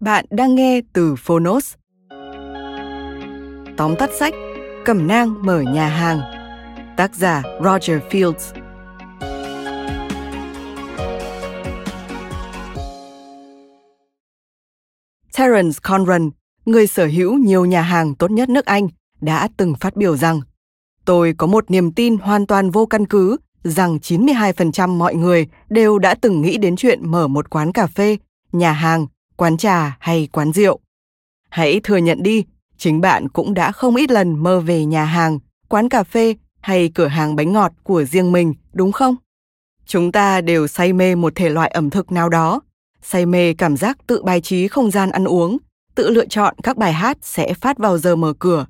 [0.00, 1.74] Bạn đang nghe từ Phonos.
[3.76, 4.34] Tóm tắt sách
[4.84, 6.20] Cẩm nang mở nhà hàng
[6.96, 8.54] Tác giả Roger Fields
[15.38, 16.30] Terence Conran,
[16.64, 18.88] người sở hữu nhiều nhà hàng tốt nhất nước Anh,
[19.20, 20.40] đã từng phát biểu rằng
[21.04, 25.98] Tôi có một niềm tin hoàn toàn vô căn cứ rằng 92% mọi người đều
[25.98, 28.16] đã từng nghĩ đến chuyện mở một quán cà phê,
[28.52, 29.06] nhà hàng
[29.40, 30.80] quán trà hay quán rượu.
[31.48, 32.44] Hãy thừa nhận đi,
[32.78, 35.38] chính bạn cũng đã không ít lần mơ về nhà hàng,
[35.68, 39.16] quán cà phê hay cửa hàng bánh ngọt của riêng mình, đúng không?
[39.86, 42.60] Chúng ta đều say mê một thể loại ẩm thực nào đó,
[43.02, 45.58] say mê cảm giác tự bài trí không gian ăn uống,
[45.94, 48.66] tự lựa chọn các bài hát sẽ phát vào giờ mở cửa,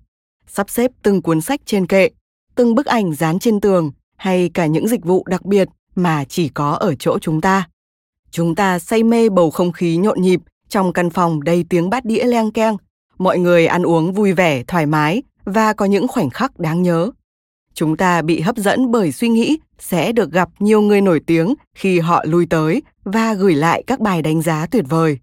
[0.46, 2.08] sắp xếp từng cuốn sách trên kệ,
[2.54, 6.48] từng bức ảnh dán trên tường hay cả những dịch vụ đặc biệt mà chỉ
[6.48, 7.68] có ở chỗ chúng ta.
[8.30, 10.40] Chúng ta say mê bầu không khí nhộn nhịp
[10.70, 12.76] trong căn phòng đầy tiếng bát đĩa leng keng,
[13.18, 17.10] mọi người ăn uống vui vẻ, thoải mái và có những khoảnh khắc đáng nhớ.
[17.74, 21.54] Chúng ta bị hấp dẫn bởi suy nghĩ sẽ được gặp nhiều người nổi tiếng
[21.74, 25.18] khi họ lui tới và gửi lại các bài đánh giá tuyệt vời.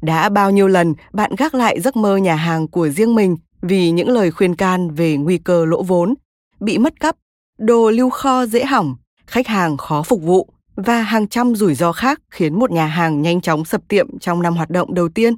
[0.00, 3.90] Đã bao nhiêu lần bạn gác lại giấc mơ nhà hàng của riêng mình vì
[3.90, 6.14] những lời khuyên can về nguy cơ lỗ vốn,
[6.60, 7.16] bị mất cắp,
[7.58, 8.96] đồ lưu kho dễ hỏng,
[9.26, 13.22] khách hàng khó phục vụ và hàng trăm rủi ro khác khiến một nhà hàng
[13.22, 15.34] nhanh chóng sập tiệm trong năm hoạt động đầu tiên.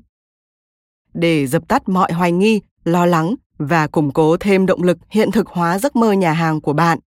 [1.14, 5.30] Để dập tắt mọi hoài nghi, lo lắng và củng cố thêm động lực hiện
[5.30, 6.98] thực hóa giấc mơ nhà hàng của bạn,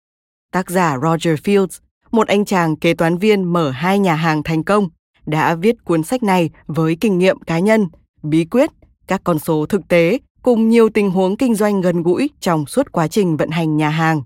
[0.53, 4.65] tác giả Roger Fields, một anh chàng kế toán viên mở hai nhà hàng thành
[4.65, 4.89] công,
[5.27, 7.89] đã viết cuốn sách này với kinh nghiệm cá nhân,
[8.23, 8.71] bí quyết,
[9.07, 12.93] các con số thực tế cùng nhiều tình huống kinh doanh gần gũi trong suốt
[12.93, 14.23] quá trình vận hành nhà hàng.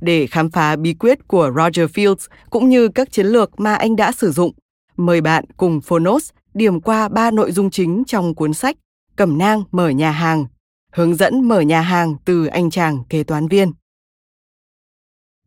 [0.00, 3.96] Để khám phá bí quyết của Roger Fields cũng như các chiến lược mà anh
[3.96, 4.52] đã sử dụng,
[4.96, 8.76] mời bạn cùng Phonos điểm qua ba nội dung chính trong cuốn sách
[9.16, 10.46] Cẩm nang mở nhà hàng,
[10.92, 13.72] hướng dẫn mở nhà hàng từ anh chàng kế toán viên.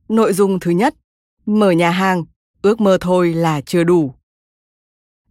[0.10, 0.96] Nội dung thứ nhất,
[1.46, 2.24] mở nhà hàng,
[2.62, 4.14] ước mơ thôi là chưa đủ.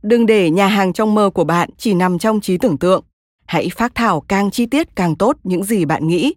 [0.03, 3.05] Đừng để nhà hàng trong mơ của bạn chỉ nằm trong trí tưởng tượng.
[3.47, 6.35] Hãy phát thảo càng chi tiết càng tốt những gì bạn nghĩ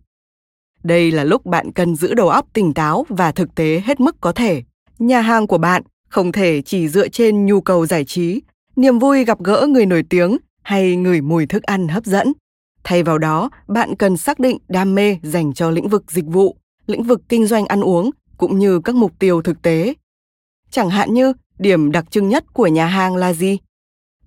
[0.85, 4.15] đây là lúc bạn cần giữ đầu óc tỉnh táo và thực tế hết mức
[4.21, 4.63] có thể.
[4.99, 8.41] Nhà hàng của bạn không thể chỉ dựa trên nhu cầu giải trí,
[8.75, 12.33] niềm vui gặp gỡ người nổi tiếng hay ngửi mùi thức ăn hấp dẫn.
[12.83, 16.57] Thay vào đó, bạn cần xác định đam mê dành cho lĩnh vực dịch vụ,
[16.87, 19.93] lĩnh vực kinh doanh ăn uống cũng như các mục tiêu thực tế.
[20.71, 23.57] Chẳng hạn như điểm đặc trưng nhất của nhà hàng là gì?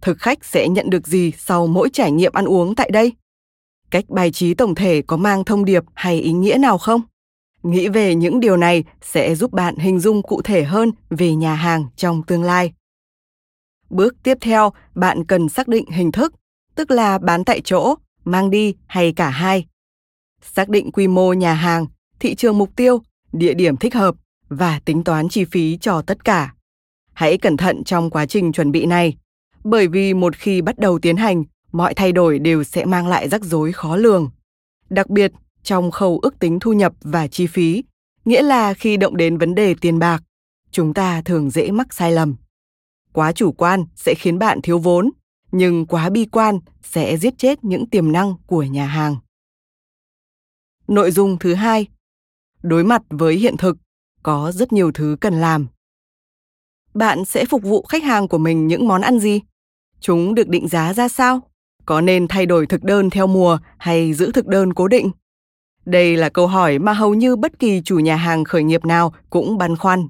[0.01, 3.13] Thực khách sẽ nhận được gì sau mỗi trải nghiệm ăn uống tại đây?
[3.91, 7.01] Cách bài trí tổng thể có mang thông điệp hay ý nghĩa nào không?
[7.63, 11.55] Nghĩ về những điều này sẽ giúp bạn hình dung cụ thể hơn về nhà
[11.55, 12.73] hàng trong tương lai.
[13.91, 16.35] Bước tiếp theo, bạn cần xác định hình thức,
[16.75, 19.67] tức là bán tại chỗ, mang đi hay cả hai.
[20.43, 21.87] Xác định quy mô nhà hàng,
[22.21, 23.03] thị trường mục tiêu,
[23.33, 24.15] địa điểm thích hợp
[24.49, 26.55] và tính toán chi phí cho tất cả.
[27.13, 29.17] Hãy cẩn thận trong quá trình chuẩn bị này,
[29.65, 33.29] bởi vì một khi bắt đầu tiến hành mọi thay đổi đều sẽ mang lại
[33.29, 34.31] rắc rối khó lường.
[34.91, 35.33] Đặc biệt,
[35.63, 37.83] trong khâu ước tính thu nhập và chi phí,
[38.25, 40.23] nghĩa là khi động đến vấn đề tiền bạc,
[40.71, 42.37] chúng ta thường dễ mắc sai lầm.
[43.13, 45.11] Quá chủ quan sẽ khiến bạn thiếu vốn,
[45.53, 49.17] nhưng quá bi quan sẽ giết chết những tiềm năng của nhà hàng.
[50.89, 51.87] Nội dung thứ hai,
[52.63, 53.77] đối mặt với hiện thực,
[54.23, 55.67] có rất nhiều thứ cần làm.
[56.95, 59.41] Bạn sẽ phục vụ khách hàng của mình những món ăn gì?
[60.01, 61.41] Chúng được định giá ra sao?
[61.89, 65.11] Có nên thay đổi thực đơn theo mùa hay giữ thực đơn cố định?
[65.85, 69.15] Đây là câu hỏi mà hầu như bất kỳ chủ nhà hàng khởi nghiệp nào
[69.31, 70.09] cũng băn khoăn.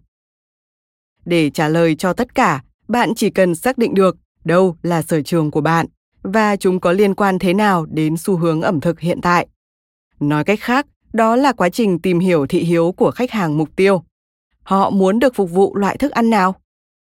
[1.25, 5.23] Để trả lời cho tất cả, bạn chỉ cần xác định được đâu là sở
[5.23, 5.87] trường của bạn
[6.23, 9.47] và chúng có liên quan thế nào đến xu hướng ẩm thực hiện tại.
[10.21, 13.69] Nói cách khác, đó là quá trình tìm hiểu thị hiếu của khách hàng mục
[13.77, 14.03] tiêu.
[14.63, 16.55] Họ muốn được phục vụ loại thức ăn nào?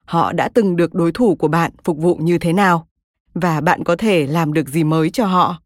[0.06, 2.87] Họ đã từng được đối thủ của bạn phục vụ như thế nào?
[3.42, 5.62] Và bạn có thể làm được gì mới cho họ?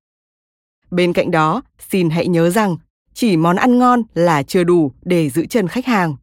[0.92, 2.78] Bên cạnh đó, xin hãy nhớ rằng
[3.14, 6.16] chỉ món ăn ngon là chưa đủ để giữ chân khách hàng.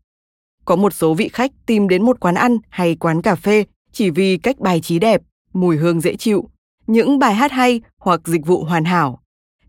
[0.64, 4.10] Có một số vị khách tìm đến một quán ăn hay quán cà phê chỉ
[4.10, 5.22] vì cách bài trí đẹp,
[5.52, 6.48] mùi hương dễ chịu,
[6.86, 9.20] những bài hát hay hoặc dịch vụ hoàn hảo.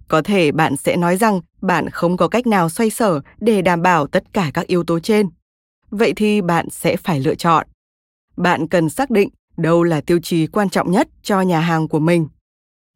[0.07, 3.81] Có thể bạn sẽ nói rằng bạn không có cách nào xoay sở để đảm
[3.81, 5.29] bảo tất cả các yếu tố trên.
[5.89, 7.67] Vậy thì bạn sẽ phải lựa chọn.
[8.37, 9.29] Bạn cần xác định
[9.59, 12.27] đâu là tiêu chí quan trọng nhất cho nhà hàng của mình.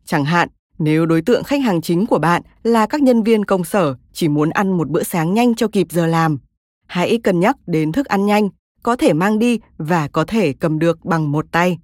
[0.05, 0.49] Chẳng hạn,
[0.79, 4.27] nếu đối tượng khách hàng chính của bạn là các nhân viên công sở chỉ
[4.27, 6.37] muốn ăn một bữa sáng nhanh cho kịp giờ làm,
[6.87, 8.49] hãy cân nhắc đến thức ăn nhanh,
[8.83, 11.77] có thể mang đi và có thể cầm được bằng một tay.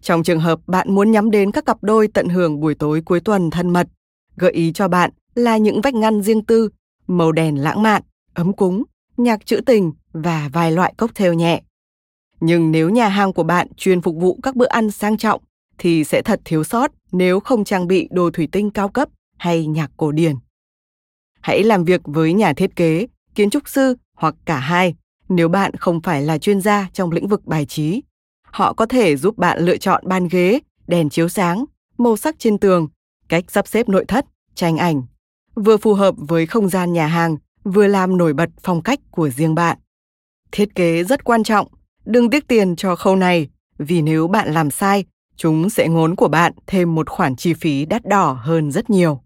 [0.00, 3.20] Trong trường hợp bạn muốn nhắm đến các cặp đôi tận hưởng buổi tối cuối
[3.20, 3.88] tuần thân mật,
[4.36, 6.68] gợi ý cho bạn là những vách ngăn riêng tư,
[7.06, 8.02] màu đèn lãng mạn,
[8.34, 8.82] ấm cúng,
[9.16, 11.62] nhạc trữ tình và vài loại cocktail nhẹ.
[12.44, 15.42] Nhưng nếu nhà hàng của bạn chuyên phục vụ các bữa ăn sang trọng
[15.78, 19.08] thì sẽ thật thiếu sót nếu không trang bị đồ thủy tinh cao cấp
[19.38, 20.36] hay nhạc cổ điển.
[21.40, 24.94] Hãy làm việc với nhà thiết kế, kiến trúc sư hoặc cả hai
[25.28, 28.02] nếu bạn không phải là chuyên gia trong lĩnh vực bài trí.
[28.42, 31.64] Họ có thể giúp bạn lựa chọn bàn ghế, đèn chiếu sáng,
[31.98, 32.88] màu sắc trên tường,
[33.28, 35.02] cách sắp xếp nội thất, tranh ảnh,
[35.54, 39.28] vừa phù hợp với không gian nhà hàng, vừa làm nổi bật phong cách của
[39.28, 39.78] riêng bạn.
[40.52, 41.66] Thiết kế rất quan trọng,
[42.04, 45.04] đừng tiếc tiền cho khâu này, vì nếu bạn làm sai,
[45.36, 49.22] chúng sẽ ngốn của bạn thêm một khoản chi phí đắt đỏ hơn rất nhiều.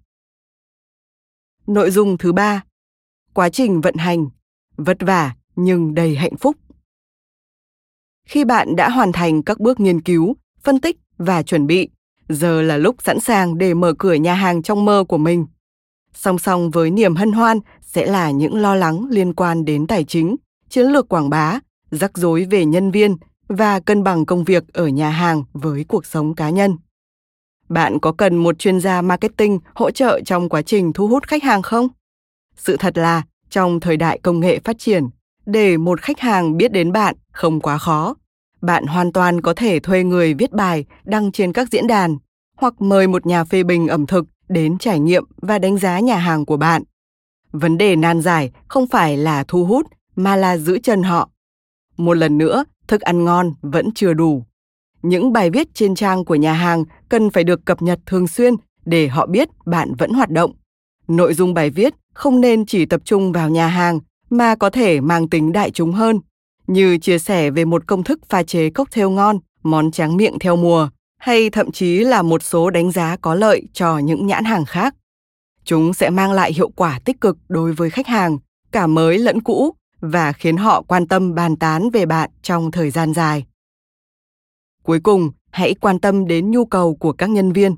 [1.66, 2.64] Nội dung thứ ba,
[3.34, 4.26] quá trình vận hành,
[4.76, 6.56] vất vả nhưng đầy hạnh phúc.
[8.28, 11.88] Khi bạn đã hoàn thành các bước nghiên cứu, phân tích và chuẩn bị,
[12.28, 15.46] giờ là lúc sẵn sàng để mở cửa nhà hàng trong mơ của mình.
[16.14, 20.04] Song song với niềm hân hoan sẽ là những lo lắng liên quan đến tài
[20.04, 20.36] chính,
[20.68, 21.60] chiến lược quảng bá,
[21.90, 23.16] rắc rối về nhân viên
[23.48, 26.76] và cân bằng công việc ở nhà hàng với cuộc sống cá nhân.
[27.68, 31.42] Bạn có cần một chuyên gia marketing hỗ trợ trong quá trình thu hút khách
[31.42, 31.88] hàng không?
[32.56, 35.08] Sự thật là, trong thời đại công nghệ phát triển,
[35.46, 38.14] để một khách hàng biết đến bạn không quá khó.
[38.60, 42.16] Bạn hoàn toàn có thể thuê người viết bài đăng trên các diễn đàn
[42.56, 46.16] hoặc mời một nhà phê bình ẩm thực đến trải nghiệm và đánh giá nhà
[46.16, 46.82] hàng của bạn.
[47.52, 49.86] Vấn đề nan giải không phải là thu hút
[50.16, 51.30] mà là giữ chân họ.
[51.96, 54.44] Một lần nữa, thức ăn ngon vẫn chưa đủ.
[55.02, 58.54] Những bài viết trên trang của nhà hàng cần phải được cập nhật thường xuyên
[58.84, 60.52] để họ biết bạn vẫn hoạt động.
[61.08, 64.00] Nội dung bài viết không nên chỉ tập trung vào nhà hàng
[64.30, 66.20] mà có thể mang tính đại chúng hơn,
[66.66, 70.56] như chia sẻ về một công thức pha chế cocktail ngon, món tráng miệng theo
[70.56, 70.88] mùa,
[71.18, 74.94] hay thậm chí là một số đánh giá có lợi cho những nhãn hàng khác.
[75.64, 78.38] Chúng sẽ mang lại hiệu quả tích cực đối với khách hàng,
[78.72, 82.90] cả mới lẫn cũ, và khiến họ quan tâm bàn tán về bạn trong thời
[82.90, 83.46] gian dài.
[84.82, 87.76] Cuối cùng, hãy quan tâm đến nhu cầu của các nhân viên.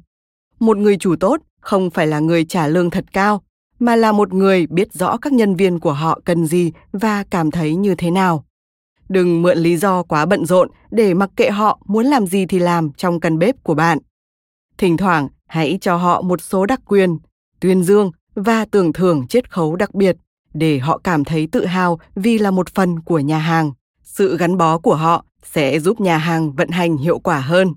[0.61, 3.43] Một người chủ tốt không phải là người trả lương thật cao,
[3.79, 7.51] mà là một người biết rõ các nhân viên của họ cần gì và cảm
[7.51, 8.45] thấy như thế nào.
[9.09, 12.59] Đừng mượn lý do quá bận rộn để mặc kệ họ muốn làm gì thì
[12.59, 13.99] làm trong căn bếp của bạn.
[14.79, 17.19] Thỉnh thoảng, hãy cho họ một số đặc quyền,
[17.61, 20.17] tuyên dương và tưởng thưởng chiết khấu đặc biệt
[20.55, 23.73] để họ cảm thấy tự hào vì là một phần của nhà hàng.
[24.03, 27.75] Sự gắn bó của họ sẽ giúp nhà hàng vận hành hiệu quả hơn.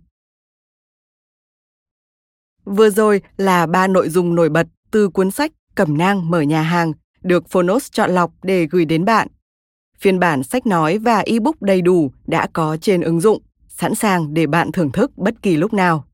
[2.66, 6.62] Vừa rồi là ba nội dung nổi bật từ cuốn sách Cẩm nang mở nhà
[6.62, 9.28] hàng được Phonos chọn lọc để gửi đến bạn.
[9.98, 14.34] Phiên bản sách nói và ebook đầy đủ đã có trên ứng dụng, sẵn sàng
[14.34, 16.06] để bạn thưởng thức bất kỳ lúc nào.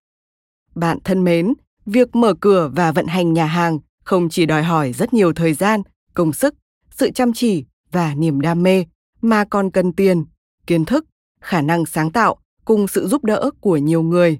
[0.75, 1.53] Bạn thân mến,
[1.85, 5.53] việc mở cửa và vận hành nhà hàng không chỉ đòi hỏi rất nhiều thời
[5.53, 5.81] gian,
[6.17, 6.55] công sức,
[6.91, 8.85] sự chăm chỉ và niềm đam mê,
[9.21, 10.25] mà còn cần tiền,
[10.67, 11.05] kiến thức,
[11.41, 14.39] khả năng sáng tạo cùng sự giúp đỡ của nhiều người.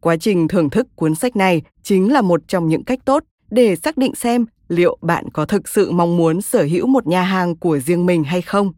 [0.00, 3.76] Quá trình thưởng thức cuốn sách này chính là một trong những cách tốt để
[3.76, 7.56] xác định xem liệu bạn có thực sự mong muốn sở hữu một nhà hàng
[7.56, 8.72] của riêng mình hay không.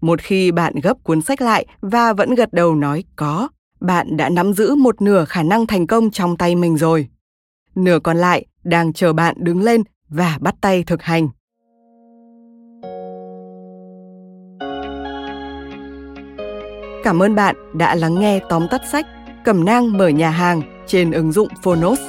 [0.00, 3.48] Một khi bạn gấp cuốn sách lại và vẫn gật đầu nói có,
[3.80, 7.08] bạn đã nắm giữ một nửa khả năng thành công trong tay mình rồi.
[7.74, 11.28] Nửa còn lại đang chờ bạn đứng lên và bắt tay thực hành.
[17.08, 19.06] Cảm ơn bạn đã lắng nghe tóm tắt sách
[19.44, 22.00] cầm nang mở nhà hàng trên ứng dụng Phonos.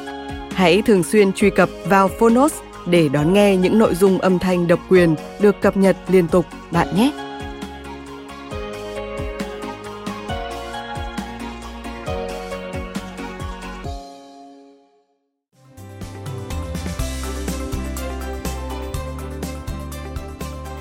[0.53, 2.53] Hãy thường xuyên truy cập vào Phonos
[2.85, 6.45] để đón nghe những nội dung âm thanh độc quyền được cập nhật liên tục
[6.71, 7.11] bạn nhé.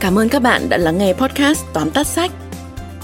[0.01, 2.31] Cảm ơn các bạn đã lắng nghe podcast Tóm tắt sách.